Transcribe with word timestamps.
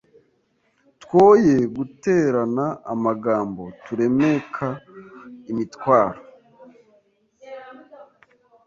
Twoye 1.01 1.55
guterana 1.75 2.65
amagambo 2.93 3.63
turemeka 3.83 4.67
imitwaro 5.51 6.21